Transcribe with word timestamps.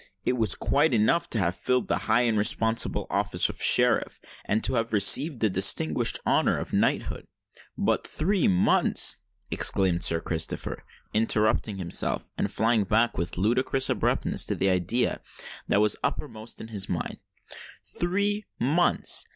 It 0.25 0.33
was 0.33 0.55
quite 0.55 0.95
enough 0.95 1.29
to 1.29 1.37
have 1.37 1.53
filled 1.55 1.87
the 1.87 1.95
high 2.09 2.21
and 2.21 2.35
responsible 2.35 3.05
office 3.11 3.49
of 3.49 3.61
Sheriff, 3.61 4.19
and 4.45 4.63
to 4.63 4.73
have 4.73 4.93
received 4.93 5.41
the 5.41 5.47
distinguished 5.51 6.19
honour 6.25 6.57
of 6.57 6.73
knighthood——But, 6.73 8.07
three 8.07 8.47
months!" 8.47 9.19
exclaimed 9.51 10.03
Sir 10.03 10.19
Christopher, 10.19 10.83
interrupting 11.13 11.77
himself, 11.77 12.25
and 12.35 12.49
flying 12.51 12.83
back 12.85 13.15
with 13.15 13.37
ludicrous 13.37 13.91
abruptness 13.91 14.47
to 14.47 14.55
the 14.55 14.71
idea 14.71 15.21
that 15.67 15.81
was 15.81 15.95
uppermost 16.03 16.59
in 16.59 16.69
his 16.69 16.89
mind; 16.89 17.19
"three 17.85 18.45
months! 18.59 19.25